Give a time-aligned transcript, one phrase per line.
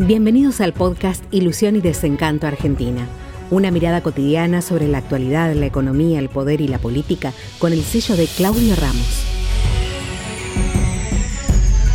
[0.00, 3.06] Bienvenidos al podcast Ilusión y Desencanto Argentina.
[3.52, 7.80] Una mirada cotidiana sobre la actualidad, la economía, el poder y la política con el
[7.82, 9.24] sello de Claudio Ramos.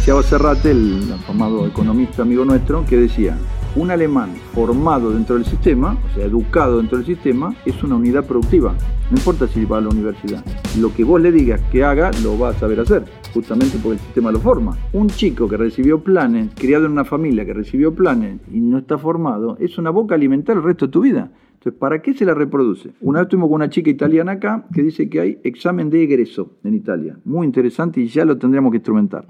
[0.05, 3.37] Thiago Serrate, el afamado economista amigo nuestro, que decía,
[3.75, 8.25] un alemán formado dentro del sistema, o sea, educado dentro del sistema, es una unidad
[8.25, 8.73] productiva.
[9.11, 10.43] No importa si va a la universidad.
[10.79, 13.99] Lo que vos le digas que haga, lo va a saber hacer, justamente porque el
[13.99, 14.77] sistema lo forma.
[14.93, 18.97] Un chico que recibió planes, criado en una familia que recibió planes y no está
[18.97, 21.31] formado, es una boca alimentar el resto de tu vida.
[21.53, 22.91] Entonces, ¿para qué se la reproduce?
[23.01, 26.53] Una vez estuvimos con una chica italiana acá que dice que hay examen de egreso
[26.63, 27.17] en Italia.
[27.25, 29.25] Muy interesante y ya lo tendríamos que instrumentar.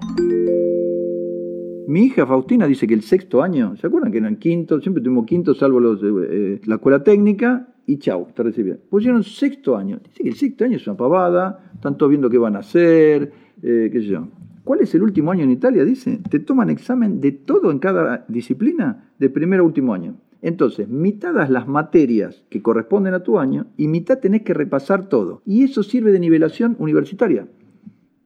[1.90, 4.80] Mi hija Faustina dice que el sexto año, ¿se acuerdan que eran quinto?
[4.80, 8.78] Siempre tuvimos quinto, salvo los, eh, la escuela técnica, y chau, te recibían.
[8.88, 9.98] Pusieron sexto año.
[10.04, 13.32] Dice que el sexto año es una pavada, están todos viendo qué van a hacer,
[13.60, 14.28] eh, qué sé yo.
[14.62, 15.84] ¿Cuál es el último año en Italia?
[15.84, 20.14] Dice, te toman examen de todo en cada disciplina, de primero a último año.
[20.42, 25.08] Entonces, mitad das las materias que corresponden a tu año y mitad tenés que repasar
[25.08, 25.42] todo.
[25.44, 27.48] Y eso sirve de nivelación universitaria.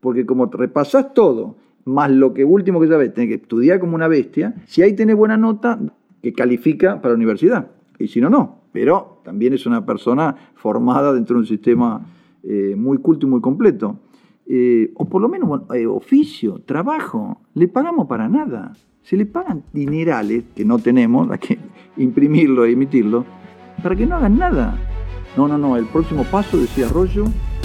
[0.00, 4.08] Porque como repasás todo más lo que último que sabes, tenés que estudiar como una
[4.08, 4.54] bestia.
[4.66, 5.78] Si ahí tenés buena nota,
[6.22, 7.70] que califica para la universidad.
[7.98, 8.62] Y si no, no.
[8.72, 12.06] Pero también es una persona formada dentro de un sistema
[12.42, 13.98] eh, muy culto y muy completo.
[14.46, 18.72] Eh, o por lo menos eh, oficio, trabajo, le pagamos para nada.
[19.02, 21.58] Se le pagan dinerales que no tenemos, hay que
[21.96, 23.24] imprimirlo e emitirlo,
[23.82, 24.78] para que no hagan nada.
[25.36, 27.24] No, no, no, el próximo paso, decía Arroyo,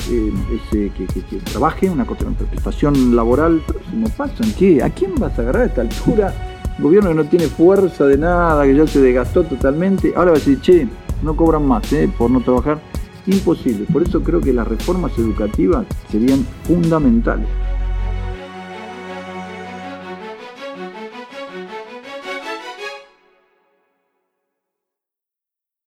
[0.09, 4.83] eh, que, trabaje una contraprestación laboral, próximo paso, ¿en qué?
[4.83, 6.33] ¿A quién vas a agarrar a esta altura?
[6.77, 10.37] Un gobierno que no tiene fuerza de nada, que ya se desgastó totalmente, ahora va
[10.37, 10.87] a decir, che,
[11.21, 12.09] no cobran más ¿eh?
[12.17, 12.79] por no trabajar.
[13.25, 13.85] Imposible.
[13.91, 17.47] Por eso creo que las reformas educativas serían fundamentales.